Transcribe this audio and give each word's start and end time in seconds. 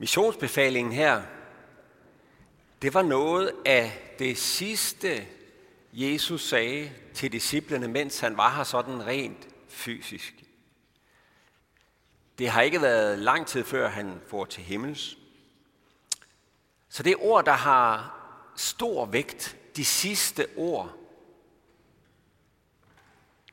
Missionsbefalingen 0.00 0.92
her, 0.92 1.22
det 2.82 2.94
var 2.94 3.02
noget 3.02 3.52
af 3.64 4.14
det 4.18 4.38
sidste, 4.38 5.26
Jesus 5.92 6.48
sagde 6.48 6.92
til 7.14 7.32
disciplene, 7.32 7.88
mens 7.88 8.20
han 8.20 8.36
var 8.36 8.56
her 8.56 8.64
sådan 8.64 9.06
rent 9.06 9.48
fysisk. 9.68 10.34
Det 12.38 12.50
har 12.50 12.62
ikke 12.62 12.82
været 12.82 13.18
lang 13.18 13.46
tid 13.46 13.64
før 13.64 13.88
han 13.88 14.20
får 14.26 14.44
til 14.44 14.62
himmels. 14.62 15.18
Så 16.88 17.02
det 17.02 17.12
er 17.12 17.24
ord, 17.24 17.44
der 17.44 17.52
har 17.52 18.20
stor 18.56 19.06
vægt, 19.06 19.56
de 19.76 19.84
sidste 19.84 20.46
ord, 20.56 20.96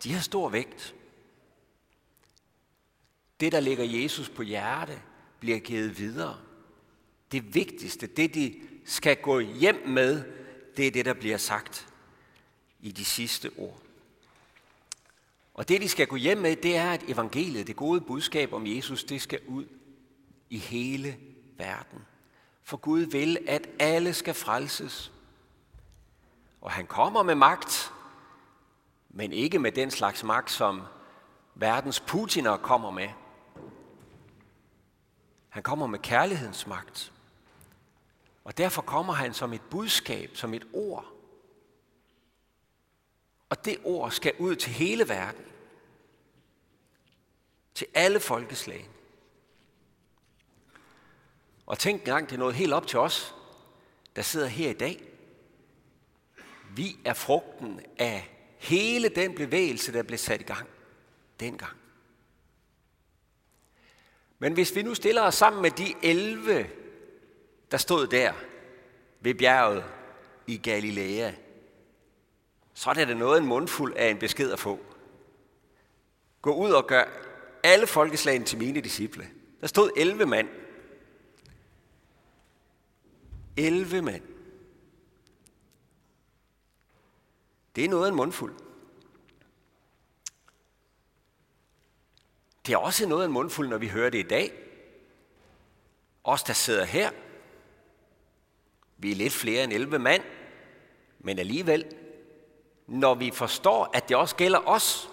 de 0.04 0.14
har 0.14 0.21
stor 0.21 0.50
vægt. 0.50 0.96
Det, 3.39 3.52
der 3.52 3.60
ligger 3.60 3.86
Jesus 3.86 4.29
på 4.29 4.42
hjerte, 4.42 5.02
bliver 5.39 5.59
givet 5.59 6.00
videre. 6.00 6.37
Det 7.32 7.55
vigtigste, 7.55 8.07
det 8.07 8.33
de 8.33 8.55
skal 8.86 9.15
gå 9.15 9.39
hjem 9.39 9.87
med, 9.87 10.23
det 10.77 10.87
er 10.87 10.91
det, 10.91 11.05
der 11.05 11.13
bliver 11.13 11.37
sagt 11.37 11.87
i 12.82 12.91
de 12.91 13.05
sidste 13.05 13.51
ord. 13.57 13.82
Og 15.54 15.69
det, 15.69 15.82
de 15.82 15.89
skal 15.89 16.07
gå 16.07 16.15
hjem 16.15 16.37
med, 16.37 16.55
det 16.55 16.75
er, 16.77 16.91
at 16.91 17.04
evangeliet, 17.07 17.68
det 17.68 17.75
gode 17.75 18.01
budskab 18.01 18.54
om 18.54 18.68
Jesus, 18.68 19.04
det 19.04 19.21
skal 19.21 19.39
ud 19.47 19.65
i 20.50 20.57
hele 20.57 21.18
verden. 21.57 21.99
For 22.63 22.77
Gud 22.77 22.99
vil, 22.99 23.38
at 23.47 23.69
alle 23.79 24.13
skal 24.13 24.33
frelses. 24.33 25.11
Og 26.61 26.71
han 26.71 26.88
kommer 26.88 27.24
med 27.24 27.35
magt, 27.35 27.93
men 29.10 29.33
ikke 29.33 29.60
med 29.60 29.71
den 29.71 29.91
slags 29.91 30.24
magt, 30.24 30.51
som 30.51 30.82
verdens 31.55 31.99
Putiner 31.99 32.58
kommer 32.58 32.91
med. 32.91 33.09
Han 35.58 35.63
kommer 35.63 35.88
med 35.88 36.00
kærlighedens 36.00 36.67
magt. 36.67 37.13
Og 38.44 38.58
derfor 38.58 38.81
kommer 38.81 39.13
han 39.13 39.33
som 39.33 39.53
et 39.53 39.61
budskab, 39.61 40.36
som 40.36 40.53
et 40.53 40.67
ord. 40.73 41.05
Og 43.50 43.66
det 43.66 43.78
ord 43.83 44.11
skal 44.11 44.33
ud 44.39 44.55
til 44.55 44.72
hele 44.72 45.09
verden. 45.09 45.45
Til 47.73 47.88
alle 47.94 48.19
folkeslag. 48.19 48.89
Og 51.66 51.80
tænk 51.80 52.00
engang, 52.00 52.30
det 52.30 52.35
er 52.35 52.39
noget 52.39 52.55
helt 52.55 52.73
op 52.73 52.88
til 52.88 53.00
os, 53.00 53.35
der 54.16 54.22
sidder 54.22 54.47
her 54.47 54.69
i 54.69 54.78
dag. 54.78 55.03
Vi 56.75 56.97
er 57.05 57.13
frugten 57.13 57.81
af 57.97 58.38
hele 58.58 59.09
den 59.09 59.35
bevægelse, 59.35 59.94
der 59.94 60.03
blev 60.03 60.17
sat 60.17 60.41
i 60.41 60.44
gang 60.44 60.67
dengang. 61.39 61.86
Men 64.39 64.53
hvis 64.53 64.75
vi 64.75 64.81
nu 64.81 64.93
stiller 64.93 65.21
os 65.21 65.35
sammen 65.35 65.61
med 65.61 65.71
de 65.71 65.93
11, 66.03 66.69
der 67.71 67.77
stod 67.77 68.07
der 68.07 68.33
ved 69.19 69.35
bjerget 69.35 69.83
i 70.47 70.57
Galilea, 70.57 71.31
så 72.73 72.89
er 72.89 72.94
det 72.94 73.17
noget 73.17 73.41
en 73.41 73.47
mundfuld 73.47 73.94
af 73.95 74.09
en 74.09 74.17
besked 74.17 74.52
at 74.52 74.59
få. 74.59 74.79
Gå 76.41 76.53
ud 76.53 76.71
og 76.71 76.88
gør 76.88 77.03
alle 77.63 77.88
folkeslagene 77.88 78.45
til 78.45 78.57
mine 78.57 78.81
disciple. 78.81 79.27
Der 79.61 79.67
stod 79.67 79.91
11 79.97 80.25
mand. 80.25 80.47
11 83.57 84.01
mand. 84.01 84.23
Det 87.75 87.85
er 87.85 87.89
noget 87.89 88.09
en 88.09 88.16
mundfuld. 88.16 88.66
Det 92.67 92.73
er 92.73 92.77
også 92.77 93.07
noget 93.07 93.25
en 93.25 93.31
mundfuld, 93.31 93.69
når 93.69 93.77
vi 93.77 93.87
hører 93.87 94.09
det 94.09 94.19
i 94.19 94.27
dag. 94.27 94.51
Os, 96.23 96.43
der 96.43 96.53
sidder 96.53 96.85
her, 96.85 97.11
vi 98.97 99.11
er 99.11 99.16
lidt 99.16 99.33
flere 99.33 99.63
end 99.63 99.73
11 99.73 100.00
mand, 100.00 100.23
men 101.19 101.39
alligevel, 101.39 101.95
når 102.88 103.16
vi 103.16 103.31
forstår, 103.31 103.89
at 103.94 104.09
det 104.09 104.17
også 104.17 104.35
gælder 104.35 104.59
os, 104.59 105.09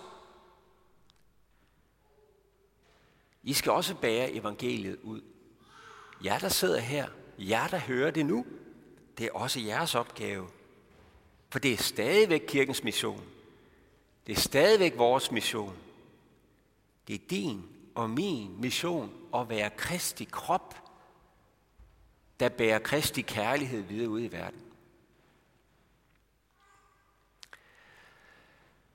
I 3.43 3.53
skal 3.53 3.73
også 3.73 3.95
bære 3.95 4.33
evangeliet 4.33 4.99
ud. 5.03 5.21
Jer, 6.25 6.39
der 6.39 6.49
sidder 6.49 6.79
her, 6.79 7.09
jer, 7.39 7.67
der 7.67 7.79
hører 7.79 8.11
det 8.11 8.27
nu, 8.27 8.47
det 9.19 9.27
er 9.27 9.33
også 9.33 9.61
jeres 9.61 9.95
opgave. 9.95 10.49
For 11.51 11.59
det 11.59 11.73
er 11.73 11.77
stadigvæk 11.77 12.45
kirkens 12.49 12.85
mission. 12.85 13.25
Det 14.27 14.37
er 14.37 14.41
stadigvæk 14.41 14.99
vores 14.99 15.31
mission. 15.31 15.84
Det 17.09 17.15
er 17.15 17.27
din 17.31 17.63
og 17.95 18.11
min 18.11 18.61
mission 18.61 19.13
at 19.35 19.49
være 19.49 19.71
Kristi 19.71 20.25
krop, 20.25 20.75
der 22.41 22.49
bærer 22.49 22.79
Kristi 22.79 23.23
kærlighed 23.23 23.83
videre 23.83 24.09
ud 24.09 24.21
i 24.21 24.33
verden. 24.33 24.61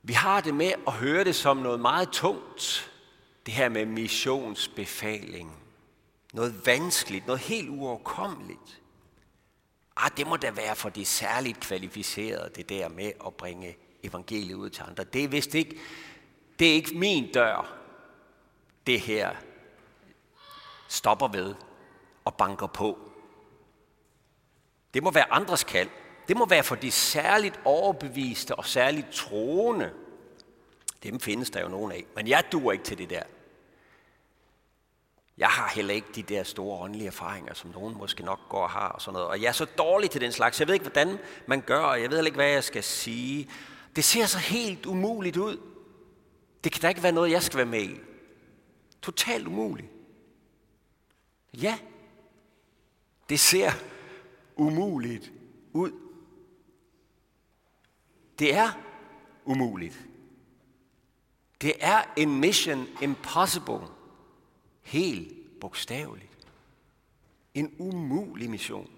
Vi 0.02 0.12
har 0.12 0.40
det 0.40 0.54
med 0.54 0.72
at 0.86 0.92
høre 0.92 1.24
det 1.24 1.34
som 1.34 1.56
noget 1.56 1.80
meget 1.80 2.08
tungt, 2.12 2.92
det 3.46 3.54
her 3.54 3.68
med 3.68 3.86
missionsbefaling. 3.86 5.56
Noget 6.32 6.66
vanskeligt, 6.66 7.26
noget 7.26 7.40
helt 7.40 7.68
uoverkommeligt. 7.68 8.80
Ah, 9.96 10.10
det 10.16 10.26
må 10.26 10.36
da 10.36 10.50
være 10.50 10.76
for 10.76 10.88
de 10.88 11.04
særligt 11.04 11.60
kvalificerede, 11.60 12.50
det 12.56 12.68
der 12.68 12.88
med 12.88 13.12
at 13.26 13.34
bringe 13.34 13.76
evangeliet 14.02 14.54
ud 14.54 14.70
til 14.70 14.82
andre. 14.88 15.04
Det 15.04 15.24
er 15.24 15.28
vist 15.28 15.54
ikke, 15.54 15.78
det 16.58 16.68
er 16.70 16.72
ikke 16.72 16.94
min 16.94 17.32
dør, 17.32 17.79
det 18.86 19.00
her 19.00 19.30
stopper 20.88 21.28
ved 21.28 21.54
og 22.24 22.34
banker 22.34 22.66
på. 22.66 22.98
Det 24.94 25.02
må 25.02 25.10
være 25.10 25.32
andres 25.32 25.64
kald. 25.64 25.88
Det 26.28 26.36
må 26.36 26.46
være 26.46 26.62
for 26.62 26.74
de 26.74 26.90
særligt 26.90 27.60
overbeviste 27.64 28.54
og 28.54 28.66
særligt 28.66 29.10
troende. 29.12 29.92
Dem 31.02 31.20
findes 31.20 31.50
der 31.50 31.60
jo 31.60 31.68
nogen 31.68 31.92
af. 31.92 32.04
Men 32.16 32.28
jeg 32.28 32.44
duer 32.52 32.72
ikke 32.72 32.84
til 32.84 32.98
det 32.98 33.10
der. 33.10 33.22
Jeg 35.38 35.48
har 35.48 35.68
heller 35.68 35.94
ikke 35.94 36.08
de 36.14 36.22
der 36.22 36.42
store 36.42 36.78
åndelige 36.78 37.06
erfaringer, 37.06 37.54
som 37.54 37.70
nogen 37.70 37.98
måske 37.98 38.22
nok 38.22 38.38
går 38.48 38.62
og 38.62 38.70
har 38.70 38.88
og 38.88 39.02
sådan 39.02 39.12
noget. 39.12 39.28
Og 39.28 39.42
jeg 39.42 39.48
er 39.48 39.52
så 39.52 39.64
dårlig 39.64 40.10
til 40.10 40.20
den 40.20 40.32
slags. 40.32 40.60
Jeg 40.60 40.68
ved 40.68 40.74
ikke, 40.74 40.84
hvordan 40.84 41.18
man 41.46 41.60
gør, 41.60 41.80
og 41.80 42.02
jeg 42.02 42.10
ved 42.10 42.24
ikke, 42.24 42.36
hvad 42.36 42.48
jeg 42.50 42.64
skal 42.64 42.82
sige. 42.82 43.50
Det 43.96 44.04
ser 44.04 44.26
så 44.26 44.38
helt 44.38 44.86
umuligt 44.86 45.36
ud. 45.36 45.60
Det 46.64 46.72
kan 46.72 46.82
da 46.82 46.88
ikke 46.88 47.02
være 47.02 47.12
noget, 47.12 47.30
jeg 47.30 47.42
skal 47.42 47.56
være 47.56 47.66
med 47.66 47.82
i. 47.82 48.00
Totalt 49.02 49.46
umuligt. 49.46 49.88
Ja, 51.54 51.78
det 53.28 53.40
ser 53.40 53.70
umuligt 54.56 55.32
ud. 55.72 55.92
Det 58.38 58.54
er 58.54 58.72
umuligt. 59.44 60.06
Det 61.60 61.74
er 61.80 62.02
en 62.16 62.40
mission 62.40 62.86
impossible. 63.02 63.80
Helt 64.82 65.60
bogstaveligt. 65.60 66.48
En 67.54 67.74
umulig 67.78 68.50
mission. 68.50 68.90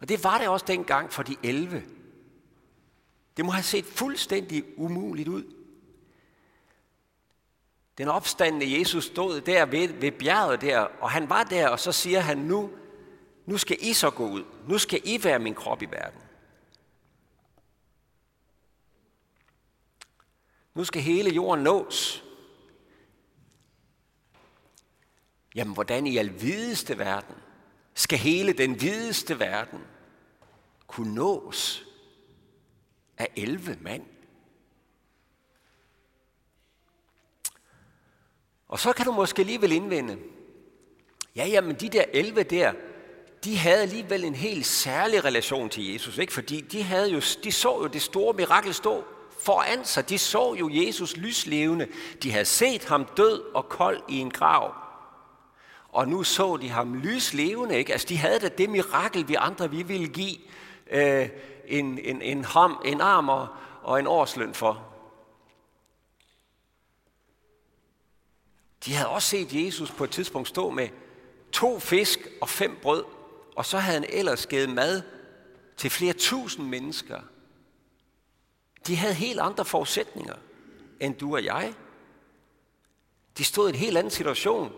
Og 0.00 0.08
det 0.08 0.24
var 0.24 0.38
det 0.38 0.48
også 0.48 0.66
dengang 0.66 1.12
for 1.12 1.22
de 1.22 1.36
11. 1.42 1.82
Det 3.36 3.44
må 3.44 3.50
have 3.50 3.62
set 3.62 3.84
fuldstændig 3.84 4.64
umuligt 4.78 5.28
ud. 5.28 5.61
Den 7.98 8.08
opstandende 8.08 8.78
Jesus 8.78 9.04
stod 9.04 9.40
der 9.40 9.66
ved, 9.66 9.88
ved 9.88 10.12
bjerget 10.12 10.60
der, 10.60 10.80
og 10.80 11.10
han 11.10 11.28
var 11.28 11.44
der, 11.44 11.68
og 11.68 11.80
så 11.80 11.92
siger 11.92 12.20
han, 12.20 12.38
nu, 12.38 12.70
nu 13.46 13.58
skal 13.58 13.76
I 13.80 13.92
så 13.92 14.10
gå 14.10 14.28
ud. 14.28 14.44
Nu 14.68 14.78
skal 14.78 15.00
I 15.04 15.24
være 15.24 15.38
min 15.38 15.54
krop 15.54 15.82
i 15.82 15.86
verden. 15.86 16.20
Nu 20.74 20.84
skal 20.84 21.02
hele 21.02 21.30
jorden 21.30 21.64
nås. 21.64 22.24
Jamen, 25.54 25.74
hvordan 25.74 26.06
i 26.06 26.16
al 26.16 26.40
videste 26.40 26.98
verden 26.98 27.36
skal 27.94 28.18
hele 28.18 28.52
den 28.52 28.80
videste 28.80 29.38
verden 29.38 29.80
kunne 30.86 31.14
nås 31.14 31.84
af 33.18 33.28
11 33.36 33.78
mand? 33.80 34.11
Og 38.72 38.78
så 38.78 38.92
kan 38.92 39.06
du 39.06 39.12
måske 39.12 39.40
alligevel 39.40 39.72
indvende, 39.72 40.18
ja, 41.36 41.46
jamen 41.46 41.76
de 41.76 41.88
der 41.88 42.04
11 42.12 42.42
der, 42.42 42.72
de 43.44 43.56
havde 43.56 43.82
alligevel 43.82 44.24
en 44.24 44.34
helt 44.34 44.66
særlig 44.66 45.24
relation 45.24 45.68
til 45.68 45.92
Jesus, 45.92 46.18
ikke? 46.18 46.32
fordi 46.32 46.60
de, 46.60 46.82
havde 46.82 47.10
jo, 47.10 47.20
de 47.44 47.52
så 47.52 47.78
jo 47.82 47.86
det 47.86 48.02
store 48.02 48.34
mirakel 48.34 48.74
stå 48.74 49.04
foran 49.40 49.84
sig. 49.84 50.08
De 50.08 50.18
så 50.18 50.54
jo 50.54 50.70
Jesus 50.72 51.16
lyslevende. 51.16 51.86
De 52.22 52.32
havde 52.32 52.44
set 52.44 52.84
ham 52.84 53.06
død 53.16 53.42
og 53.54 53.68
kold 53.68 54.02
i 54.08 54.18
en 54.18 54.30
grav. 54.30 54.74
Og 55.88 56.08
nu 56.08 56.22
så 56.22 56.56
de 56.56 56.68
ham 56.68 56.94
lyslevende. 56.94 57.78
Ikke? 57.78 57.92
Altså, 57.92 58.06
de 58.08 58.16
havde 58.16 58.38
da 58.38 58.48
det 58.48 58.70
mirakel, 58.70 59.28
vi 59.28 59.34
andre 59.34 59.70
vi 59.70 59.82
ville 59.82 60.08
give 60.08 60.36
øh, 60.90 61.28
en, 61.66 61.98
en, 61.98 62.22
en, 62.22 62.44
ham, 62.44 62.82
en 62.84 63.00
arm 63.00 63.28
og, 63.28 63.48
og 63.82 64.00
en 64.00 64.06
årsløn 64.06 64.54
for. 64.54 64.91
De 68.84 68.94
havde 68.94 69.08
også 69.08 69.28
set 69.28 69.64
Jesus 69.64 69.90
på 69.90 70.04
et 70.04 70.10
tidspunkt 70.10 70.48
stå 70.48 70.70
med 70.70 70.88
To 71.52 71.78
fisk 71.78 72.18
og 72.40 72.48
fem 72.48 72.78
brød, 72.82 73.04
og 73.56 73.66
så 73.66 73.78
havde 73.78 74.00
han 74.00 74.10
ellers 74.10 74.46
givet 74.46 74.68
mad 74.68 75.02
til 75.76 75.90
flere 75.90 76.12
tusind 76.12 76.66
mennesker. 76.66 77.20
De 78.86 78.96
havde 78.96 79.14
helt 79.14 79.40
andre 79.40 79.64
forudsætninger 79.64 80.34
end 81.00 81.14
du 81.14 81.34
og 81.34 81.44
jeg. 81.44 81.74
De 83.38 83.44
stod 83.44 83.68
i 83.68 83.72
en 83.72 83.78
helt 83.78 83.98
anden 83.98 84.10
situation. 84.10 84.72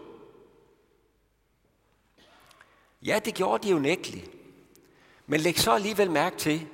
Ja, 3.03 3.19
det 3.25 3.35
gjorde 3.35 3.67
de 3.67 3.73
jo 3.73 3.79
nægteligt. 3.79 4.31
Men 5.27 5.41
læg 5.41 5.59
så 5.59 5.73
alligevel 5.73 6.11
mærke 6.11 6.37
til, 6.37 6.67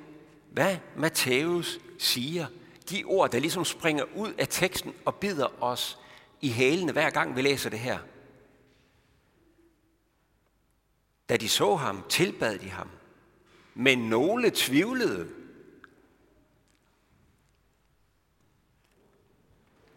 hvad 0.51 0.77
Matthæus 0.97 1.79
siger. 1.99 2.47
De 2.89 3.03
ord, 3.03 3.31
der 3.31 3.39
ligesom 3.39 3.65
springer 3.65 4.03
ud 4.15 4.33
af 4.33 4.47
teksten 4.49 4.93
og 5.05 5.15
bider 5.15 5.63
os 5.63 6.00
i 6.41 6.49
hælene, 6.49 6.91
hver 6.91 7.09
gang 7.09 7.35
vi 7.35 7.41
læser 7.41 7.69
det 7.69 7.79
her. 7.79 7.99
Da 11.29 11.37
de 11.37 11.49
så 11.49 11.75
ham, 11.75 12.03
tilbad 12.09 12.59
de 12.59 12.69
ham. 12.69 12.89
Men 13.73 13.99
nogle 13.99 14.51
tvivlede. 14.55 15.29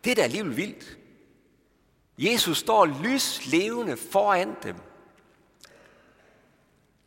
Det 0.05 0.11
er 0.11 0.15
da 0.15 0.23
alligevel 0.23 0.57
vildt. 0.57 0.99
Jesus 2.19 2.59
står 2.59 2.87
lys 2.87 3.47
levende 3.47 3.97
foran 3.97 4.55
dem. 4.63 4.77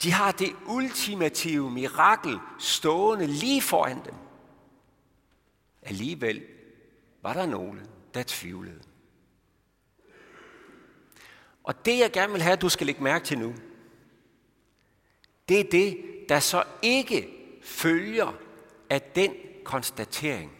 De 0.04 0.12
har 0.12 0.32
det 0.32 0.56
ultimative 0.68 1.72
mirakel 1.72 2.40
stående 2.60 3.28
lige 3.28 3.62
foran 3.62 4.06
dem. 4.06 4.16
Alligevel 5.82 6.44
var 7.22 7.34
der 7.34 7.46
nogle, 7.46 7.88
der 8.14 8.24
tvivlede. 8.28 8.82
Og 11.68 11.86
det, 11.86 12.00
jeg 12.00 12.12
gerne 12.12 12.34
vil 12.34 12.42
have, 12.42 12.54
at 12.54 12.62
du 12.62 12.70
skal 12.70 12.88
lægge 12.88 13.04
mærke 13.04 13.26
til 13.26 13.40
nu, 13.40 13.56
det 15.50 15.60
er 15.60 15.64
det, 15.64 15.98
der 16.30 16.40
så 16.40 16.64
ikke 16.82 17.30
følger 17.62 18.34
af 18.90 19.02
den 19.02 19.34
konstatering. 19.64 20.52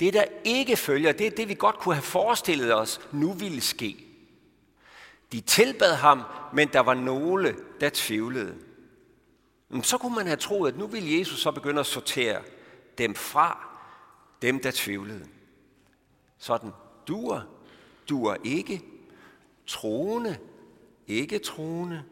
Det, 0.00 0.14
der 0.14 0.24
ikke 0.44 0.76
følger, 0.76 1.12
det 1.12 1.26
er 1.26 1.30
det, 1.30 1.48
vi 1.48 1.54
godt 1.54 1.78
kunne 1.78 1.94
have 1.94 2.02
forestillet 2.02 2.74
os, 2.74 3.00
nu 3.12 3.32
ville 3.32 3.60
ske. 3.60 4.06
De 5.32 5.40
tilbad 5.40 5.94
ham, 5.94 6.22
men 6.52 6.68
der 6.68 6.80
var 6.80 6.94
nogle, 6.94 7.56
der 7.80 7.90
tvivlede. 7.92 8.58
Så 9.82 9.98
kunne 9.98 10.14
man 10.14 10.26
have 10.26 10.36
troet, 10.36 10.72
at 10.72 10.78
nu 10.78 10.86
ville 10.86 11.18
Jesus 11.18 11.40
så 11.40 11.52
begynde 11.52 11.80
at 11.80 11.86
sortere 11.86 12.42
dem 12.98 13.14
fra, 13.14 13.68
dem 14.42 14.60
der 14.60 14.70
tvivlede. 14.74 15.28
Sådan, 16.38 16.70
duer, 17.08 17.53
duer 18.08 18.36
ikke, 18.44 18.82
troende, 19.66 20.38
ikke 21.06 21.38
troende, 21.38 22.04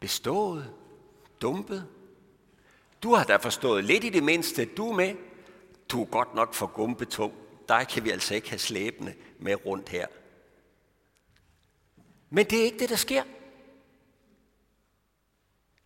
bestået, 0.00 0.74
dumpet. 1.42 1.86
Du 3.02 3.14
har 3.14 3.24
da 3.24 3.36
forstået 3.36 3.84
lidt 3.84 4.04
i 4.04 4.08
det 4.08 4.22
mindste, 4.22 4.64
du 4.64 4.90
er 4.90 4.96
med. 4.96 5.14
Du 5.88 6.02
er 6.02 6.06
godt 6.06 6.34
nok 6.34 6.54
for 6.54 6.66
gumpetung. 6.66 7.34
Der 7.68 7.84
kan 7.84 8.04
vi 8.04 8.10
altså 8.10 8.34
ikke 8.34 8.48
have 8.48 8.58
slæbende 8.58 9.14
med 9.38 9.66
rundt 9.66 9.88
her. 9.88 10.06
Men 12.30 12.46
det 12.46 12.60
er 12.60 12.64
ikke 12.64 12.78
det, 12.78 12.88
der 12.88 12.96
sker. 12.96 13.22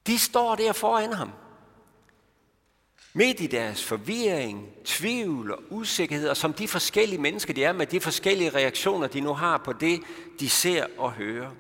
De 0.07 0.19
står 0.19 0.55
der 0.55 0.73
foran 0.73 1.13
ham. 1.13 1.31
Midt 3.13 3.41
i 3.41 3.47
deres 3.47 3.85
forvirring, 3.85 4.69
tvivl 4.85 5.53
og 5.53 5.63
usikkerhed, 5.71 6.29
og 6.29 6.37
som 6.37 6.53
de 6.53 6.69
forskellige 6.69 7.21
mennesker 7.21 7.55
de 7.55 7.65
er, 7.65 7.73
med 7.73 7.87
de 7.87 8.01
forskellige 8.01 8.51
reaktioner, 8.51 9.07
de 9.07 9.21
nu 9.21 9.33
har 9.33 9.59
på 9.59 9.73
det, 9.73 10.01
de 10.41 10.49
ser 10.49 10.87
og 10.99 11.13
hører. 11.13 11.51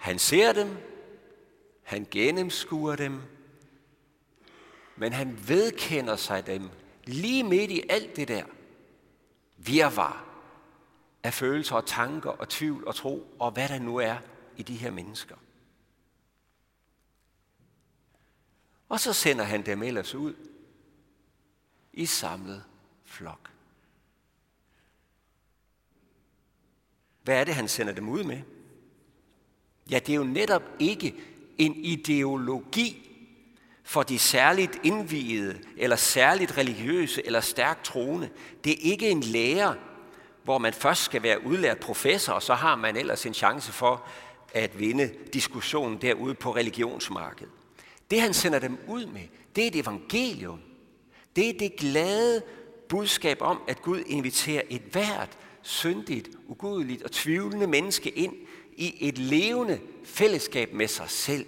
Han 0.00 0.18
ser 0.18 0.52
dem, 0.52 0.76
han 1.82 2.06
gennemskuer 2.10 2.96
dem, 2.96 3.20
men 4.96 5.12
han 5.12 5.38
vedkender 5.48 6.16
sig 6.16 6.46
dem 6.46 6.68
lige 7.04 7.44
midt 7.44 7.70
i 7.70 7.82
alt 7.88 8.16
det 8.16 8.28
der 8.28 8.44
virvar 9.56 10.24
af 11.22 11.34
følelser 11.34 11.76
og 11.76 11.86
tanker 11.86 12.30
og 12.30 12.48
tvivl 12.48 12.86
og 12.86 12.94
tro 12.94 13.36
og 13.38 13.50
hvad 13.50 13.68
der 13.68 13.78
nu 13.78 13.96
er 13.96 14.16
i 14.56 14.62
de 14.62 14.76
her 14.76 14.90
mennesker. 14.90 15.36
Og 18.90 19.00
så 19.00 19.12
sender 19.12 19.44
han 19.44 19.66
dem 19.66 19.82
ellers 19.82 20.14
ud 20.14 20.34
i 21.92 22.06
samlet 22.06 22.64
flok. 23.04 23.50
Hvad 27.22 27.40
er 27.40 27.44
det, 27.44 27.54
han 27.54 27.68
sender 27.68 27.92
dem 27.92 28.08
ud 28.08 28.24
med? 28.24 28.40
Ja, 29.90 29.98
det 29.98 30.12
er 30.12 30.16
jo 30.16 30.24
netop 30.24 30.62
ikke 30.78 31.14
en 31.58 31.74
ideologi 31.76 33.06
for 33.82 34.02
de 34.02 34.18
særligt 34.18 34.80
indviede, 34.82 35.60
eller 35.76 35.96
særligt 35.96 36.58
religiøse, 36.58 37.26
eller 37.26 37.40
stærkt 37.40 37.84
troende. 37.84 38.30
Det 38.64 38.72
er 38.72 38.92
ikke 38.92 39.10
en 39.10 39.20
lærer, 39.20 39.74
hvor 40.44 40.58
man 40.58 40.72
først 40.72 41.02
skal 41.02 41.22
være 41.22 41.44
udlært 41.44 41.78
professor, 41.78 42.32
og 42.32 42.42
så 42.42 42.54
har 42.54 42.76
man 42.76 42.96
ellers 42.96 43.26
en 43.26 43.34
chance 43.34 43.72
for 43.72 44.06
at 44.54 44.78
vinde 44.78 45.14
diskussionen 45.32 46.00
derude 46.00 46.34
på 46.34 46.54
religionsmarkedet. 46.54 47.59
Det 48.10 48.20
han 48.20 48.34
sender 48.34 48.58
dem 48.58 48.78
ud 48.88 49.06
med, 49.06 49.22
det 49.56 49.64
er 49.64 49.68
et 49.68 49.76
evangelium. 49.76 50.60
Det 51.36 51.48
er 51.48 51.58
det 51.58 51.76
glade 51.76 52.42
budskab 52.88 53.40
om, 53.40 53.62
at 53.68 53.82
Gud 53.82 54.02
inviterer 54.06 54.62
et 54.68 54.82
hvert 54.82 55.38
syndigt, 55.62 56.28
ugudeligt 56.48 57.02
og 57.02 57.12
tvivlende 57.12 57.66
menneske 57.66 58.10
ind 58.10 58.34
i 58.72 59.08
et 59.08 59.18
levende 59.18 59.80
fællesskab 60.04 60.72
med 60.72 60.88
sig 60.88 61.10
selv. 61.10 61.46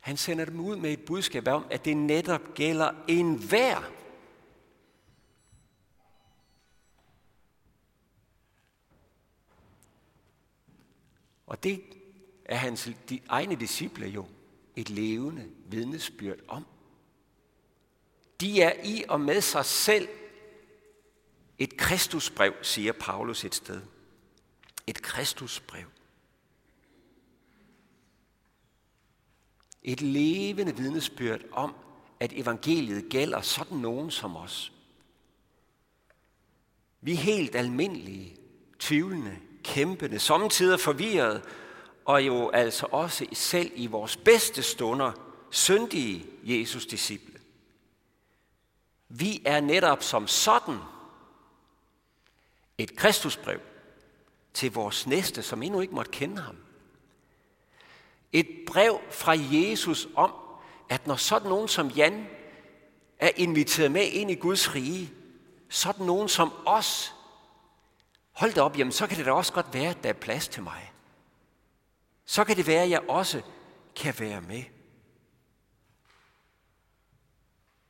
Han 0.00 0.16
sender 0.16 0.44
dem 0.44 0.60
ud 0.60 0.76
med 0.76 0.92
et 0.92 1.04
budskab 1.04 1.48
om, 1.48 1.66
at 1.70 1.84
det 1.84 1.96
netop 1.96 2.54
gælder 2.54 2.90
enhver. 3.08 3.95
Og 11.46 11.62
det 11.62 11.82
er 12.44 12.56
hans 12.56 12.90
de 13.08 13.20
egne 13.28 13.54
disciple 13.54 14.06
jo 14.06 14.26
et 14.76 14.90
levende 14.90 15.50
vidnesbyrd 15.66 16.38
om. 16.48 16.66
De 18.40 18.62
er 18.62 18.72
i 18.84 19.04
og 19.08 19.20
med 19.20 19.40
sig 19.40 19.64
selv 19.64 20.08
et 21.58 21.76
kristusbrev, 21.76 22.54
siger 22.62 22.92
Paulus 22.92 23.44
et 23.44 23.54
sted. 23.54 23.82
Et 24.86 25.02
kristusbrev. 25.02 25.86
Et 29.82 30.00
levende 30.00 30.76
vidnesbyrd 30.76 31.40
om, 31.52 31.74
at 32.20 32.32
evangeliet 32.32 33.08
gælder 33.10 33.40
sådan 33.40 33.78
nogen 33.78 34.10
som 34.10 34.36
os. 34.36 34.72
Vi 37.00 37.12
er 37.12 37.16
helt 37.16 37.54
almindelige, 37.54 38.36
tvivlende, 38.78 39.38
kæmpende, 39.66 40.18
samtidig 40.18 40.80
forvirret, 40.80 41.42
og 42.04 42.26
jo 42.26 42.50
altså 42.50 42.86
også 42.90 43.26
selv 43.32 43.70
i 43.74 43.86
vores 43.86 44.16
bedste 44.16 44.62
stunder 44.62 45.12
syndige 45.50 46.26
Jesus 46.42 46.86
disciple. 46.86 47.40
Vi 49.08 49.42
er 49.44 49.60
netop 49.60 50.02
som 50.02 50.26
sådan 50.26 50.78
et 52.78 52.96
kristusbrev 52.96 53.60
til 54.54 54.72
vores 54.72 55.06
næste, 55.06 55.42
som 55.42 55.62
endnu 55.62 55.80
ikke 55.80 55.94
måtte 55.94 56.10
kende 56.10 56.42
ham. 56.42 56.56
Et 58.32 58.48
brev 58.66 59.00
fra 59.10 59.34
Jesus 59.38 60.08
om, 60.14 60.32
at 60.88 61.06
når 61.06 61.16
sådan 61.16 61.48
nogen 61.48 61.68
som 61.68 61.88
Jan 61.88 62.26
er 63.18 63.30
inviteret 63.36 63.90
med 63.90 64.06
ind 64.06 64.30
i 64.30 64.34
Guds 64.34 64.74
rige, 64.74 65.12
sådan 65.68 66.06
nogen 66.06 66.28
som 66.28 66.52
os, 66.66 67.14
hold 68.36 68.52
da 68.52 68.60
op, 68.60 68.78
jamen 68.78 68.92
så 68.92 69.06
kan 69.06 69.16
det 69.16 69.26
da 69.26 69.32
også 69.32 69.52
godt 69.52 69.74
være, 69.74 69.90
at 69.90 70.02
der 70.02 70.08
er 70.08 70.12
plads 70.12 70.48
til 70.48 70.62
mig. 70.62 70.92
Så 72.24 72.44
kan 72.44 72.56
det 72.56 72.66
være, 72.66 72.82
at 72.82 72.90
jeg 72.90 73.00
også 73.08 73.42
kan 73.96 74.14
være 74.18 74.40
med. 74.40 74.62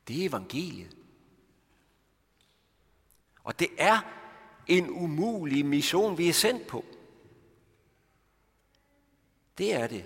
Det 0.08 0.22
er 0.22 0.28
evangeliet. 0.28 0.96
Og 3.44 3.58
det 3.58 3.68
er 3.78 4.00
en 4.66 4.90
umulig 4.90 5.66
mission, 5.66 6.18
vi 6.18 6.28
er 6.28 6.32
sendt 6.32 6.66
på. 6.66 6.84
Det 9.58 9.74
er 9.74 9.86
det. 9.86 10.04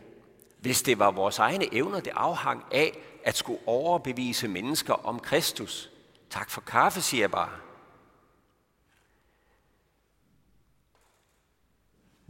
Hvis 0.58 0.82
det 0.82 0.98
var 0.98 1.10
vores 1.10 1.38
egne 1.38 1.74
evner, 1.74 2.00
det 2.00 2.12
afhang 2.16 2.64
af 2.72 2.98
at 3.24 3.36
skulle 3.36 3.60
overbevise 3.66 4.48
mennesker 4.48 4.94
om 4.94 5.20
Kristus. 5.20 5.90
Tak 6.30 6.50
for 6.50 6.60
kaffe, 6.60 7.00
siger 7.00 7.22
jeg 7.22 7.30
bare. 7.30 7.69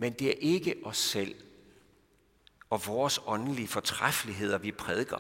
Men 0.00 0.12
det 0.12 0.28
er 0.28 0.34
ikke 0.38 0.74
os 0.84 0.96
selv 0.96 1.34
og 2.70 2.86
vores 2.86 3.20
åndelige 3.26 3.68
fortræffeligheder, 3.68 4.58
vi 4.58 4.72
prædiker. 4.72 5.18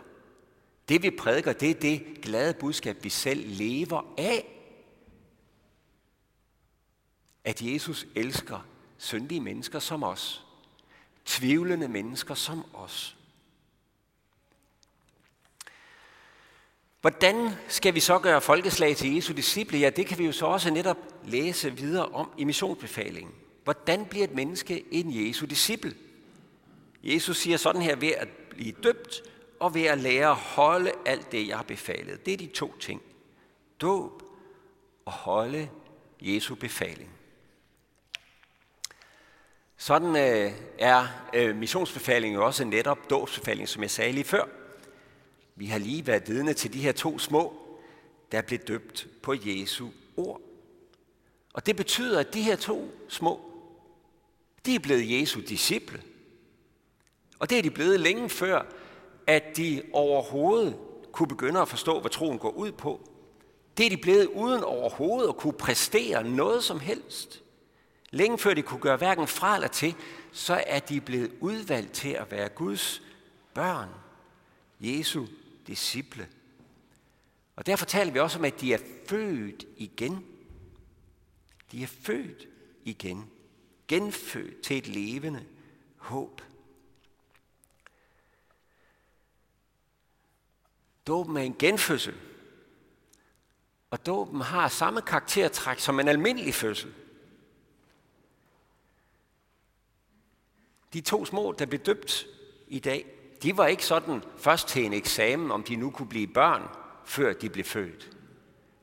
Det 0.88 1.02
vi 1.02 1.10
prædiker, 1.10 1.52
det 1.52 1.70
er 1.70 1.74
det 1.74 2.20
glade 2.22 2.54
budskab, 2.54 3.04
vi 3.04 3.08
selv 3.08 3.44
lever 3.46 4.14
af. 4.18 4.46
At 7.44 7.62
Jesus 7.62 8.06
elsker 8.14 8.66
syndige 8.98 9.40
mennesker 9.40 9.78
som 9.78 10.02
os. 10.02 10.44
Tvivlende 11.24 11.88
mennesker 11.88 12.34
som 12.34 12.64
os. 12.74 13.16
Hvordan 17.00 17.50
skal 17.68 17.94
vi 17.94 18.00
så 18.00 18.18
gøre 18.18 18.40
folkeslag 18.40 18.96
til 18.96 19.14
Jesu 19.14 19.32
disciple? 19.32 19.78
Ja, 19.78 19.90
det 19.90 20.06
kan 20.06 20.18
vi 20.18 20.26
jo 20.26 20.32
så 20.32 20.46
også 20.46 20.70
netop 20.70 20.98
læse 21.24 21.76
videre 21.76 22.06
om 22.06 22.30
i 22.38 22.44
missionsbefalingen. 22.44 23.34
Hvordan 23.70 24.06
bliver 24.06 24.24
et 24.24 24.34
menneske 24.34 24.84
en 24.90 25.26
Jesu 25.28 25.46
disciple? 25.46 25.94
Jesus 27.02 27.38
siger 27.38 27.56
sådan 27.56 27.82
her, 27.82 27.96
ved 27.96 28.08
at 28.08 28.28
blive 28.28 28.72
døbt 28.82 29.22
og 29.60 29.74
ved 29.74 29.82
at 29.82 29.98
lære 29.98 30.30
at 30.30 30.36
holde 30.36 30.92
alt 31.06 31.32
det, 31.32 31.48
jeg 31.48 31.56
har 31.56 31.62
befalet. 31.62 32.26
Det 32.26 32.34
er 32.34 32.36
de 32.36 32.46
to 32.46 32.78
ting. 32.78 33.02
Dåb 33.80 34.22
og 35.04 35.12
holde 35.12 35.68
Jesu 36.20 36.54
befaling. 36.54 37.10
Sådan 39.76 40.16
øh, 40.16 40.52
er 40.78 41.06
øh, 41.34 41.56
missionsbefalingen 41.56 42.40
også 42.40 42.64
netop 42.64 43.10
dåbsbefalingen, 43.10 43.66
som 43.66 43.82
jeg 43.82 43.90
sagde 43.90 44.12
lige 44.12 44.24
før. 44.24 44.44
Vi 45.56 45.66
har 45.66 45.78
lige 45.78 46.06
været 46.06 46.28
vidne 46.28 46.52
til 46.52 46.72
de 46.72 46.78
her 46.78 46.92
to 46.92 47.18
små, 47.18 47.54
der 48.32 48.42
blev 48.42 48.58
døbt 48.58 49.08
på 49.22 49.34
Jesu 49.44 49.88
ord. 50.16 50.40
Og 51.52 51.66
det 51.66 51.76
betyder, 51.76 52.20
at 52.20 52.34
de 52.34 52.42
her 52.42 52.56
to 52.56 52.90
små, 53.08 53.49
de 54.66 54.74
er 54.74 54.78
blevet 54.78 55.20
Jesu 55.20 55.40
disciple. 55.40 56.02
Og 57.38 57.50
det 57.50 57.58
er 57.58 57.62
de 57.62 57.70
blevet 57.70 58.00
længe 58.00 58.28
før, 58.28 58.62
at 59.26 59.56
de 59.56 59.82
overhovedet 59.92 60.76
kunne 61.12 61.28
begynde 61.28 61.60
at 61.60 61.68
forstå, 61.68 62.00
hvad 62.00 62.10
troen 62.10 62.38
går 62.38 62.50
ud 62.50 62.72
på. 62.72 63.10
Det 63.76 63.86
er 63.86 63.90
de 63.90 63.96
blevet 63.96 64.26
uden 64.26 64.64
overhovedet 64.64 65.28
at 65.28 65.36
kunne 65.36 65.52
præstere 65.52 66.24
noget 66.24 66.64
som 66.64 66.80
helst. 66.80 67.42
Længe 68.10 68.38
før 68.38 68.54
de 68.54 68.62
kunne 68.62 68.80
gøre 68.80 68.96
hverken 68.96 69.26
fra 69.26 69.54
eller 69.54 69.68
til, 69.68 69.94
så 70.32 70.64
er 70.66 70.78
de 70.78 71.00
blevet 71.00 71.32
udvalgt 71.40 71.92
til 71.92 72.08
at 72.08 72.30
være 72.30 72.48
Guds 72.48 73.02
børn. 73.54 73.88
Jesu 74.80 75.26
disciple. 75.66 76.28
Og 77.56 77.66
derfor 77.66 77.86
taler 77.86 78.12
vi 78.12 78.18
også 78.18 78.38
om, 78.38 78.44
at 78.44 78.60
de 78.60 78.74
er 78.74 78.78
født 79.08 79.64
igen. 79.76 80.24
De 81.72 81.82
er 81.82 81.86
født 81.86 82.48
igen. 82.84 83.30
Genfødt 83.90 84.60
til 84.60 84.78
et 84.78 84.86
levende 84.86 85.46
håb. 85.96 86.42
Dåben 91.06 91.36
er 91.36 91.40
en 91.40 91.56
genfødsel. 91.58 92.14
Og 93.90 94.06
dåben 94.06 94.40
har 94.40 94.68
samme 94.68 95.02
karaktertræk 95.02 95.78
som 95.78 96.00
en 96.00 96.08
almindelig 96.08 96.54
fødsel. 96.54 96.94
De 100.92 101.00
to 101.00 101.24
små, 101.24 101.52
der 101.58 101.66
blev 101.66 101.80
døbt 101.80 102.26
i 102.68 102.78
dag, 102.78 103.06
de 103.42 103.56
var 103.56 103.66
ikke 103.66 103.84
sådan 103.84 104.22
først 104.38 104.68
til 104.68 104.84
en 104.84 104.92
eksamen, 104.92 105.50
om 105.50 105.62
de 105.62 105.76
nu 105.76 105.90
kunne 105.90 106.08
blive 106.08 106.26
børn, 106.26 106.62
før 107.04 107.32
de 107.32 107.50
blev 107.50 107.64
født. 107.64 108.16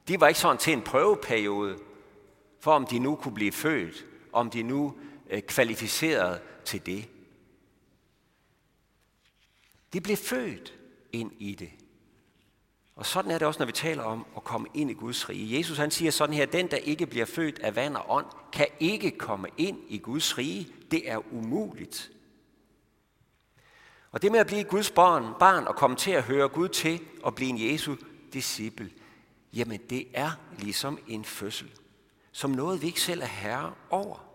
De 0.07 0.19
var 0.19 0.27
ikke 0.27 0.39
sådan 0.39 0.57
til 0.57 0.73
en 0.73 0.81
prøveperiode, 0.81 1.77
for 2.59 2.73
om 2.73 2.85
de 2.85 2.99
nu 2.99 3.15
kunne 3.15 3.35
blive 3.35 3.51
født, 3.51 4.05
om 4.37 4.49
de 4.49 4.63
nu 4.63 4.97
øh, 5.29 5.37
er 5.37 5.41
kvalificeret 5.41 6.41
til 6.65 6.85
det. 6.85 7.09
De 9.93 10.01
blev 10.01 10.17
født 10.17 10.73
ind 11.11 11.31
i 11.39 11.55
det. 11.55 11.69
Og 12.95 13.05
sådan 13.05 13.31
er 13.31 13.37
det 13.37 13.47
også, 13.47 13.59
når 13.59 13.65
vi 13.65 13.71
taler 13.71 14.03
om 14.03 14.25
at 14.35 14.43
komme 14.43 14.67
ind 14.73 14.91
i 14.91 14.93
Guds 14.93 15.29
rige. 15.29 15.57
Jesus 15.57 15.77
han 15.77 15.91
siger 15.91 16.11
sådan 16.11 16.35
her, 16.35 16.45
den 16.45 16.71
der 16.71 16.77
ikke 16.77 17.05
bliver 17.05 17.25
født 17.25 17.59
af 17.59 17.75
vand 17.75 17.95
og 17.95 18.05
ånd, 18.09 18.25
kan 18.53 18.67
ikke 18.79 19.11
komme 19.11 19.47
ind 19.57 19.79
i 19.87 19.97
Guds 19.97 20.37
rige. 20.37 20.67
Det 20.91 21.11
er 21.11 21.33
umuligt. 21.33 22.11
Og 24.11 24.21
det 24.21 24.31
med 24.31 24.39
at 24.39 24.47
blive 24.47 24.63
Guds 24.63 24.91
barn, 24.91 25.33
barn 25.39 25.67
og 25.67 25.75
komme 25.75 25.95
til 25.95 26.11
at 26.11 26.23
høre 26.23 26.49
Gud 26.49 26.69
til 26.69 27.01
og 27.23 27.35
blive 27.35 27.49
en 27.49 27.71
Jesu 27.71 27.95
disciple, 28.33 28.91
jamen 29.53 29.79
det 29.89 30.07
er 30.13 30.31
ligesom 30.59 30.99
en 31.07 31.25
fødsel. 31.25 31.71
Som 32.31 32.51
noget, 32.51 32.81
vi 32.81 32.87
ikke 32.87 33.01
selv 33.01 33.21
er 33.21 33.25
herre 33.25 33.73
over. 33.89 34.26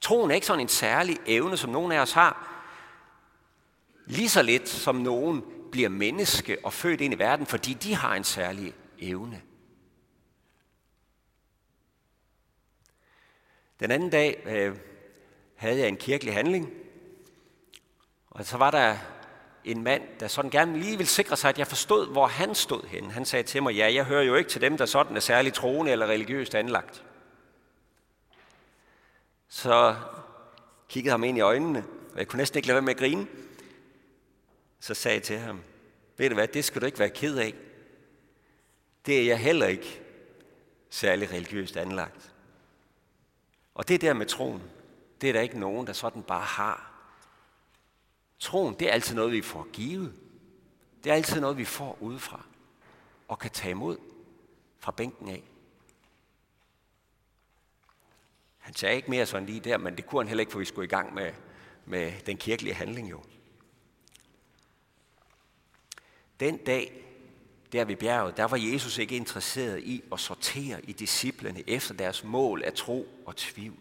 Troen 0.00 0.30
er 0.30 0.34
ikke 0.34 0.46
sådan 0.46 0.60
en 0.60 0.68
særlig 0.68 1.18
evne, 1.26 1.56
som 1.56 1.70
nogen 1.70 1.92
af 1.92 2.00
os 2.00 2.12
har. 2.12 2.46
Lige 4.06 4.28
så 4.28 4.42
lidt 4.42 4.68
som 4.68 4.96
nogen 4.96 5.44
bliver 5.72 5.88
menneske 5.88 6.58
og 6.64 6.72
født 6.72 7.00
ind 7.00 7.14
i 7.14 7.18
verden, 7.18 7.46
fordi 7.46 7.74
de 7.74 7.94
har 7.94 8.14
en 8.14 8.24
særlig 8.24 8.74
evne. 8.98 9.42
Den 13.80 13.90
anden 13.90 14.10
dag 14.10 14.42
øh, 14.46 14.76
havde 15.56 15.78
jeg 15.78 15.88
en 15.88 15.96
kirkelig 15.96 16.34
handling, 16.34 16.70
og 18.30 18.44
så 18.44 18.56
var 18.56 18.70
der 18.70 18.96
en 19.64 19.82
mand, 19.82 20.02
der 20.20 20.28
sådan 20.28 20.50
gerne 20.50 20.78
lige 20.78 20.96
ville 20.96 21.08
sikre 21.08 21.36
sig, 21.36 21.48
at 21.48 21.58
jeg 21.58 21.66
forstod, 21.66 22.12
hvor 22.12 22.26
han 22.26 22.54
stod 22.54 22.86
hen. 22.86 23.10
Han 23.10 23.24
sagde 23.24 23.42
til 23.42 23.62
mig, 23.62 23.74
ja, 23.74 23.92
jeg 23.94 24.04
hører 24.04 24.22
jo 24.22 24.34
ikke 24.34 24.50
til 24.50 24.60
dem, 24.60 24.76
der 24.76 24.86
sådan 24.86 25.16
er 25.16 25.20
særligt 25.20 25.54
troende 25.54 25.92
eller 25.92 26.06
religiøst 26.06 26.54
anlagt. 26.54 27.04
Så 29.52 29.96
kiggede 30.88 31.10
ham 31.10 31.24
ind 31.24 31.38
i 31.38 31.40
øjnene, 31.40 31.86
og 32.12 32.18
jeg 32.18 32.28
kunne 32.28 32.38
næsten 32.38 32.58
ikke 32.58 32.66
lade 32.68 32.74
være 32.74 32.82
med 32.82 32.94
at 32.94 32.98
grine. 32.98 33.26
Så 34.80 34.94
sagde 34.94 35.14
jeg 35.14 35.22
til 35.22 35.38
ham, 35.38 35.60
ved 36.16 36.28
du 36.28 36.34
hvad, 36.34 36.48
det 36.48 36.64
skal 36.64 36.80
du 36.80 36.86
ikke 36.86 36.98
være 36.98 37.10
ked 37.10 37.38
af. 37.38 37.54
Det 39.06 39.20
er 39.20 39.24
jeg 39.24 39.38
heller 39.38 39.66
ikke 39.66 40.02
særlig 40.90 41.32
religiøst 41.32 41.76
anlagt. 41.76 42.34
Og 43.74 43.88
det 43.88 44.00
der 44.00 44.12
med 44.12 44.26
troen, 44.26 44.62
det 45.20 45.28
er 45.28 45.32
der 45.32 45.40
ikke 45.40 45.58
nogen, 45.58 45.86
der 45.86 45.92
sådan 45.92 46.22
bare 46.22 46.44
har. 46.44 46.92
Troen, 48.38 48.74
det 48.74 48.88
er 48.88 48.92
altid 48.92 49.14
noget, 49.14 49.32
vi 49.32 49.42
får 49.42 49.66
givet. 49.72 50.14
Det 51.04 51.10
er 51.10 51.14
altid 51.14 51.40
noget, 51.40 51.56
vi 51.56 51.64
får 51.64 51.98
udefra 52.00 52.44
og 53.28 53.38
kan 53.38 53.50
tage 53.50 53.70
imod 53.70 53.96
fra 54.78 54.92
bænken 54.92 55.28
af. 55.28 55.49
Han 58.70 58.76
sagde 58.76 58.96
ikke 58.96 59.10
mere 59.10 59.26
sådan 59.26 59.46
lige 59.46 59.60
der, 59.60 59.78
men 59.78 59.96
det 59.96 60.06
kunne 60.06 60.20
han 60.20 60.28
heller 60.28 60.40
ikke, 60.40 60.52
for 60.52 60.58
vi 60.58 60.64
skulle 60.64 60.84
i 60.84 60.88
gang 60.88 61.14
med, 61.14 61.32
med 61.86 62.12
den 62.26 62.36
kirkelige 62.36 62.74
handling 62.74 63.10
jo. 63.10 63.22
Den 66.40 66.56
dag, 66.56 67.04
der 67.72 67.84
ved 67.84 67.96
bjerget, 67.96 68.36
der 68.36 68.44
var 68.44 68.56
Jesus 68.56 68.98
ikke 68.98 69.16
interesseret 69.16 69.82
i 69.82 70.02
at 70.12 70.20
sortere 70.20 70.84
i 70.84 70.92
disciplene 70.92 71.64
efter 71.66 71.94
deres 71.94 72.24
mål 72.24 72.62
af 72.62 72.72
tro 72.72 73.08
og 73.26 73.36
tvivl. 73.36 73.76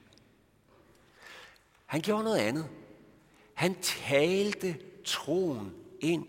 Han 1.86 2.02
gjorde 2.02 2.24
noget 2.24 2.40
andet. 2.40 2.70
Han 3.54 3.76
talte 3.82 4.78
troen 5.06 5.74
ind 6.00 6.28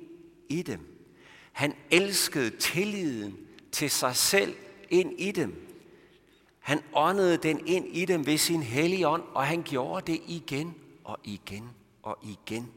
i 0.48 0.62
dem. 0.62 1.10
Han 1.52 1.74
elskede 1.90 2.56
tilliden 2.56 3.48
til 3.72 3.90
sig 3.90 4.16
selv 4.16 4.56
ind 4.90 5.20
i 5.20 5.32
dem. 5.32 5.69
Han 6.70 6.82
åndede 6.92 7.36
den 7.36 7.66
ind 7.66 7.86
i 7.88 8.04
dem 8.04 8.26
ved 8.26 8.38
sin 8.38 8.62
hellige 8.62 9.08
ånd, 9.08 9.22
og 9.34 9.46
han 9.46 9.62
gjorde 9.62 10.12
det 10.12 10.22
igen 10.26 10.74
og 11.04 11.18
igen 11.24 11.70
og 12.02 12.18
igen. 12.22 12.72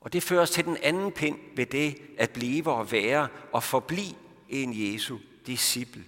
Og 0.00 0.12
det 0.12 0.22
fører 0.22 0.42
os 0.42 0.50
til 0.50 0.64
den 0.64 0.76
anden 0.82 1.12
pind 1.12 1.38
ved 1.56 1.66
det 1.66 1.98
at 2.18 2.30
blive 2.30 2.70
og 2.70 2.92
være 2.92 3.28
og 3.52 3.62
forblive 3.62 4.14
en 4.48 4.72
Jesu 4.74 5.18
disciple. 5.46 6.04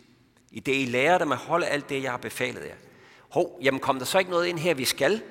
I 0.50 0.60
det 0.60 0.74
I 0.74 0.84
lærer 0.84 1.18
dem 1.18 1.32
at 1.32 1.38
holde 1.38 1.66
alt 1.66 1.88
det, 1.88 2.02
jeg 2.02 2.10
har 2.10 2.18
befalet 2.18 2.64
jer. 2.66 2.76
Hov, 3.28 3.58
jamen 3.62 3.80
kom 3.80 3.98
der 3.98 4.06
så 4.06 4.18
ikke 4.18 4.30
noget 4.30 4.46
ind 4.46 4.58
her, 4.58 4.74
vi 4.74 4.84
skal? 4.84 5.22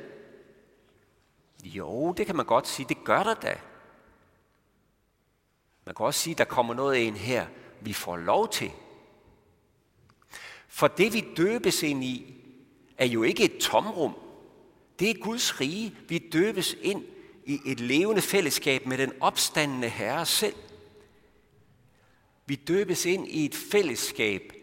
Jo, 1.63 2.13
det 2.13 2.25
kan 2.25 2.35
man 2.35 2.45
godt 2.45 2.67
sige. 2.67 2.85
Det 2.89 3.03
gør 3.03 3.23
der 3.23 3.33
da. 3.33 3.59
Man 5.85 5.95
kan 5.95 6.05
også 6.05 6.19
sige, 6.19 6.35
der 6.35 6.45
kommer 6.45 6.73
noget 6.73 6.95
ind 6.95 7.15
her, 7.15 7.47
vi 7.81 7.93
får 7.93 8.17
lov 8.17 8.49
til. 8.49 8.71
For 10.75 10.88
det, 10.88 11.13
vi 11.13 11.25
døbes 11.38 11.84
ind 11.84 12.03
i, 12.03 12.36
er 12.98 13.05
jo 13.05 13.24
ikke 13.24 13.44
et 13.44 13.58
tomrum. 13.58 14.15
Det 15.00 15.10
er 15.10 15.13
Guds 15.13 15.62
rige. 15.62 15.96
Vi 16.08 16.17
døbes 16.17 16.75
ind 16.82 17.03
i 17.46 17.60
et 17.65 17.79
levende 17.79 18.22
fællesskab 18.22 18.86
med 18.86 18.98
den 18.98 19.12
opstandende 19.20 19.89
Herre 19.89 20.25
selv. 20.25 20.55
Vi 22.46 22.55
døbes 22.55 23.05
ind 23.05 23.27
i 23.27 23.46
et 23.46 23.55
fællesskab 23.55 24.53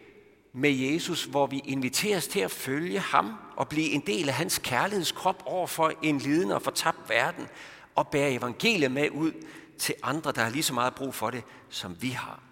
med 0.53 0.71
Jesus, 0.71 1.23
hvor 1.23 1.47
vi 1.47 1.61
inviteres 1.65 2.27
til 2.27 2.39
at 2.39 2.51
følge 2.51 2.99
ham 2.99 3.33
og 3.55 3.69
blive 3.69 3.89
en 3.89 4.03
del 4.07 4.29
af 4.29 4.35
hans 4.35 4.57
kærlighedskrop 4.57 5.43
over 5.45 5.67
for 5.67 5.93
en 6.03 6.17
lidende 6.17 6.55
og 6.55 6.61
fortabt 6.61 7.09
verden 7.09 7.47
og 7.95 8.07
bære 8.07 8.31
evangeliet 8.31 8.91
med 8.91 9.09
ud 9.09 9.31
til 9.77 9.95
andre, 10.03 10.31
der 10.31 10.41
har 10.41 10.49
lige 10.49 10.63
så 10.63 10.73
meget 10.73 10.95
brug 10.95 11.15
for 11.15 11.29
det, 11.29 11.43
som 11.69 12.01
vi 12.01 12.09
har. 12.09 12.43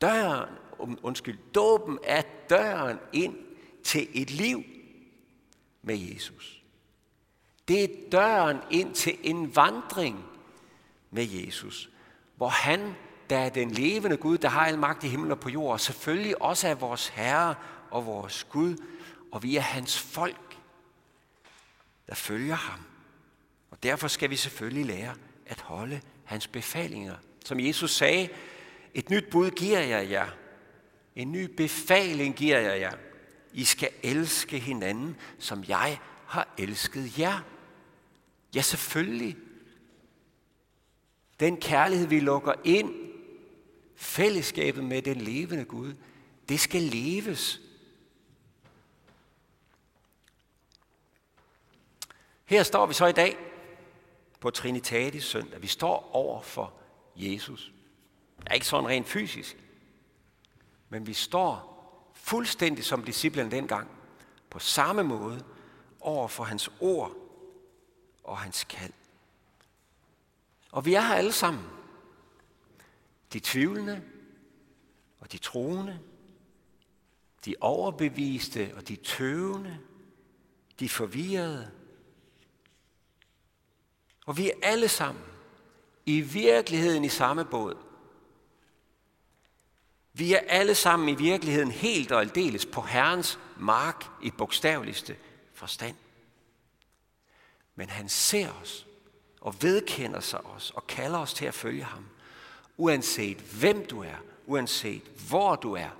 Døren, 0.00 0.48
undskyld, 0.78 1.38
dåben 1.54 1.98
er 2.04 2.22
døren 2.50 2.98
ind 3.12 3.36
til 3.84 4.08
et 4.14 4.30
liv 4.30 4.64
med 5.82 5.98
Jesus. 5.98 6.62
Det 7.68 7.84
er 7.84 7.88
døren 8.12 8.58
ind 8.70 8.94
til 8.94 9.18
en 9.22 9.56
vandring 9.56 10.24
med 11.10 11.26
Jesus, 11.28 11.90
hvor 12.36 12.48
han, 12.48 12.94
der 13.30 13.38
er 13.38 13.48
den 13.48 13.70
levende 13.70 14.16
Gud, 14.16 14.38
der 14.38 14.48
har 14.48 14.66
al 14.66 14.78
magt 14.78 15.04
i 15.04 15.08
himlen 15.08 15.32
og 15.32 15.40
på 15.40 15.48
jord, 15.48 15.72
og 15.72 15.80
selvfølgelig 15.80 16.42
også 16.42 16.68
er 16.68 16.74
vores 16.74 17.08
Herre 17.08 17.54
og 17.90 18.06
vores 18.06 18.44
Gud, 18.44 18.76
og 19.32 19.42
vi 19.42 19.56
er 19.56 19.60
hans 19.60 19.98
folk, 19.98 20.58
der 22.06 22.14
følger 22.14 22.54
ham. 22.54 22.80
Og 23.70 23.82
derfor 23.82 24.08
skal 24.08 24.30
vi 24.30 24.36
selvfølgelig 24.36 24.86
lære 24.86 25.14
at 25.46 25.60
holde 25.60 26.00
hans 26.24 26.48
befalinger. 26.48 27.16
Som 27.44 27.60
Jesus 27.60 27.90
sagde, 27.90 28.28
et 28.94 29.10
nyt 29.10 29.30
bud 29.30 29.50
giver 29.50 29.80
jeg 29.80 30.10
jer. 30.10 30.28
En 31.18 31.32
ny 31.32 31.44
befaling 31.56 32.36
giver 32.36 32.58
jeg 32.58 32.80
jer. 32.80 32.92
I 33.52 33.64
skal 33.64 33.90
elske 34.02 34.58
hinanden, 34.58 35.16
som 35.38 35.64
jeg 35.68 36.00
har 36.26 36.54
elsket 36.58 37.18
jer. 37.18 37.40
Ja, 38.54 38.62
selvfølgelig. 38.62 39.36
Den 41.40 41.60
kærlighed, 41.60 42.06
vi 42.06 42.20
lukker 42.20 42.52
ind, 42.64 42.94
fællesskabet 43.96 44.84
med 44.84 45.02
den 45.02 45.20
levende 45.20 45.64
Gud, 45.64 45.94
det 46.48 46.60
skal 46.60 46.82
leves. 46.82 47.60
Her 52.44 52.62
står 52.62 52.86
vi 52.86 52.94
så 52.94 53.06
i 53.06 53.12
dag 53.12 53.36
på 54.40 54.50
Trinitatis 54.50 55.24
søndag. 55.24 55.62
Vi 55.62 55.66
står 55.66 56.10
over 56.12 56.42
for 56.42 56.72
Jesus. 57.16 57.72
Det 58.38 58.48
er 58.48 58.54
ikke 58.54 58.66
sådan 58.66 58.88
rent 58.88 59.06
fysisk, 59.06 59.56
men 60.88 61.06
vi 61.06 61.12
står 61.12 61.74
fuldstændig 62.14 62.84
som 62.84 63.04
disciplen 63.04 63.50
dengang, 63.50 63.90
på 64.50 64.58
samme 64.58 65.02
måde 65.02 65.44
over 66.00 66.28
for 66.28 66.44
hans 66.44 66.70
ord 66.80 67.12
og 68.24 68.38
hans 68.38 68.64
kald. 68.64 68.92
Og 70.72 70.84
vi 70.84 70.94
er 70.94 71.00
her 71.00 71.14
alle 71.14 71.32
sammen. 71.32 71.66
De 73.32 73.40
tvivlende 73.40 74.02
og 75.20 75.32
de 75.32 75.38
troende, 75.38 76.00
de 77.44 77.54
overbeviste 77.60 78.72
og 78.76 78.88
de 78.88 78.96
tøvende, 78.96 79.78
de 80.80 80.88
forvirrede. 80.88 81.70
Og 84.26 84.36
vi 84.36 84.50
er 84.50 84.54
alle 84.62 84.88
sammen 84.88 85.24
i 86.06 86.20
virkeligheden 86.20 87.04
i 87.04 87.08
samme 87.08 87.44
båd. 87.44 87.87
Vi 90.18 90.34
er 90.34 90.40
alle 90.48 90.74
sammen 90.74 91.08
i 91.08 91.14
virkeligheden 91.14 91.70
helt 91.70 92.12
og 92.12 92.20
aldeles 92.20 92.66
på 92.66 92.80
Herrens 92.80 93.38
mark 93.56 94.04
i 94.22 94.30
bogstaveligste 94.30 95.16
forstand. 95.54 95.96
Men 97.74 97.88
han 97.88 98.08
ser 98.08 98.52
os 98.52 98.86
og 99.40 99.62
vedkender 99.62 100.20
sig 100.20 100.40
os 100.46 100.70
og 100.70 100.86
kalder 100.86 101.18
os 101.18 101.34
til 101.34 101.44
at 101.44 101.54
følge 101.54 101.84
ham. 101.84 102.06
Uanset 102.76 103.38
hvem 103.38 103.86
du 103.86 104.02
er, 104.02 104.16
uanset 104.46 105.02
hvor 105.28 105.56
du 105.56 105.72
er, 105.72 105.90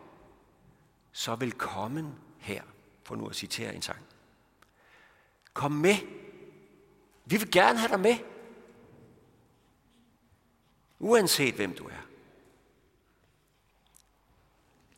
så 1.13 1.35
velkommen 1.35 2.15
her, 2.39 2.63
for 3.05 3.17
nu 3.17 3.29
at 3.29 3.37
citere 3.37 3.75
en 3.75 3.83
sang. 3.83 4.01
Kom 5.55 5.73
med. 5.73 5.97
Vi 7.25 7.37
vil 7.37 7.51
gerne 7.51 7.79
have 7.79 7.91
dig 7.91 8.01
med. 8.01 8.17
Uanset 10.99 11.55
hvem 11.55 11.75
du 11.75 11.85
er. 11.85 12.08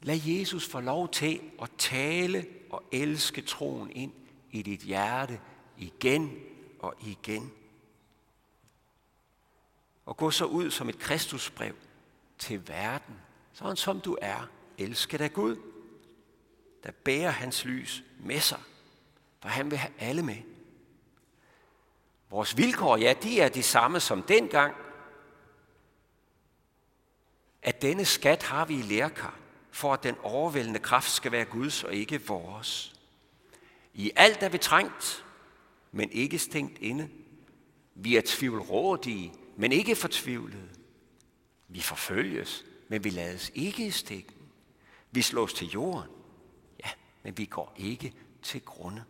Lad 0.00 0.21
Jesus 0.25 0.69
få 0.69 0.80
lov 0.80 1.09
til 1.09 1.40
at 1.62 1.71
tale 1.78 2.47
og 2.71 2.85
elske 2.92 3.42
troen 3.42 3.90
ind 3.90 4.12
i 4.50 4.62
dit 4.62 4.80
hjerte 4.80 5.40
igen 5.76 6.40
og 6.78 6.95
igen. 7.00 7.52
Og 10.06 10.17
gå 10.17 10.30
så 10.30 10.45
ud 10.45 10.71
som 10.71 10.89
et 10.89 10.99
Kristusbrev 10.99 11.75
til 12.39 12.69
verden, 12.69 13.15
sådan 13.52 13.76
som 13.76 14.00
du 14.00 14.19
er, 14.21 14.49
elsket 14.78 15.21
af 15.21 15.32
Gud, 15.32 15.56
der 16.84 16.91
bærer 16.91 17.30
hans 17.30 17.65
lys 17.65 18.04
med 18.19 18.41
sig, 18.41 18.60
for 19.41 19.49
han 19.49 19.71
vil 19.71 19.78
have 19.78 19.93
alle 19.99 20.23
med. 20.23 20.36
Vores 22.30 22.56
vilkår, 22.56 22.97
ja, 22.97 23.15
de 23.23 23.41
er 23.41 23.49
de 23.49 23.63
samme 23.63 24.00
som 24.00 24.23
dengang, 24.23 24.75
at 27.63 27.82
denne 27.82 28.04
skat 28.04 28.43
har 28.43 28.65
vi 28.65 28.78
i 28.78 28.82
lærkar, 28.82 29.40
for 29.80 29.95
at 29.95 30.02
den 30.02 30.16
overvældende 30.23 30.78
kraft 30.78 31.10
skal 31.10 31.32
være 31.32 31.45
Guds 31.45 31.84
og 31.84 31.95
ikke 31.95 32.26
vores. 32.26 32.95
I 33.95 34.12
alt 34.16 34.43
er 34.43 34.49
vi 34.49 34.58
trængt, 34.58 35.25
men 35.93 36.10
ikke 36.12 36.38
stængt 36.38 36.78
inde. 36.78 37.08
Vi 37.95 38.16
er 38.16 38.23
tvivlrådige, 38.26 39.32
men 39.56 39.73
ikke 39.73 39.97
fortvivlede. 39.97 40.69
Vi 41.69 41.80
forfølges, 41.80 42.64
men 42.88 43.04
vi 43.04 43.10
lades 43.10 43.52
ikke 43.54 43.86
i 43.86 43.90
stikken. 43.90 44.36
Vi 45.10 45.23
slås 45.23 45.54
til 45.54 45.69
jorden, 45.69 46.10
ja, 46.84 46.90
men 47.23 47.38
vi 47.38 47.45
går 47.45 47.75
ikke 47.76 48.12
til 48.43 48.60
grunde. 48.60 49.04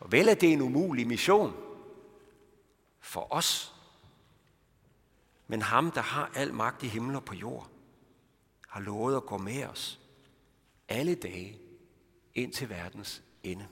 Og 0.00 0.12
vel 0.12 0.28
er 0.28 0.34
det 0.34 0.52
en 0.52 0.60
umulig 0.60 1.06
mission 1.06 1.56
for 3.00 3.26
os, 3.30 3.74
men 5.46 5.62
ham, 5.62 5.90
der 5.90 6.02
har 6.02 6.30
al 6.34 6.54
magt 6.54 6.82
i 6.82 6.88
himmel 6.88 7.16
og 7.16 7.24
på 7.24 7.34
jord, 7.34 7.70
har 8.70 8.80
lovet 8.80 9.16
at 9.16 9.26
gå 9.26 9.38
med 9.38 9.64
os 9.64 10.00
alle 10.88 11.14
dage 11.14 11.58
ind 12.34 12.52
til 12.52 12.68
verdens 12.68 13.22
ende. 13.42 13.66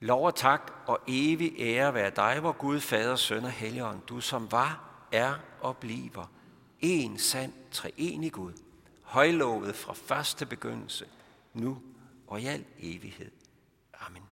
Lov 0.00 0.26
og 0.26 0.34
tak 0.34 0.72
og 0.86 1.00
evig 1.08 1.54
ære 1.58 1.94
være 1.94 2.10
dig, 2.10 2.40
hvor 2.40 2.52
Gud, 2.52 2.80
Fader, 2.80 3.16
Søn 3.16 3.44
og 3.44 3.50
Helligånd, 3.50 4.00
du 4.08 4.20
som 4.20 4.52
var, 4.52 4.90
er 5.12 5.34
og 5.60 5.76
bliver 5.76 6.30
en 6.80 7.18
sand 7.18 7.52
treenig 7.70 8.32
Gud, 8.32 8.52
højlovet 9.02 9.76
fra 9.76 9.92
første 9.92 10.46
begyndelse, 10.46 11.08
nu 11.54 11.82
og 12.26 12.40
i 12.40 12.46
al 12.46 12.64
evighed. 12.78 13.30